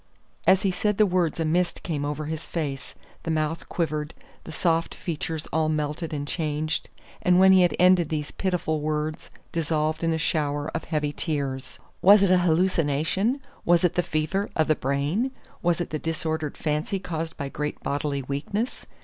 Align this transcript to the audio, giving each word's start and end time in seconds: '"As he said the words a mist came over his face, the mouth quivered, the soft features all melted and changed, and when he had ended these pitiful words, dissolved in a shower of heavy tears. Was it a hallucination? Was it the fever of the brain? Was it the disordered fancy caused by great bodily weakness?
'"As 0.51 0.63
he 0.63 0.71
said 0.71 0.97
the 0.97 1.05
words 1.05 1.39
a 1.39 1.45
mist 1.45 1.83
came 1.83 2.03
over 2.05 2.25
his 2.25 2.47
face, 2.47 2.95
the 3.21 3.29
mouth 3.29 3.69
quivered, 3.69 4.15
the 4.45 4.51
soft 4.51 4.95
features 4.95 5.45
all 5.53 5.69
melted 5.69 6.11
and 6.11 6.27
changed, 6.27 6.89
and 7.21 7.37
when 7.37 7.51
he 7.51 7.61
had 7.61 7.75
ended 7.77 8.09
these 8.09 8.31
pitiful 8.31 8.81
words, 8.81 9.29
dissolved 9.51 10.03
in 10.03 10.11
a 10.11 10.17
shower 10.17 10.69
of 10.73 10.85
heavy 10.85 11.13
tears. 11.13 11.77
Was 12.01 12.23
it 12.23 12.31
a 12.31 12.39
hallucination? 12.39 13.41
Was 13.63 13.83
it 13.83 13.93
the 13.93 14.01
fever 14.01 14.49
of 14.55 14.67
the 14.67 14.73
brain? 14.75 15.29
Was 15.61 15.79
it 15.79 15.91
the 15.91 15.99
disordered 15.99 16.57
fancy 16.57 16.97
caused 16.97 17.37
by 17.37 17.49
great 17.49 17.79
bodily 17.83 18.23
weakness? 18.23 18.87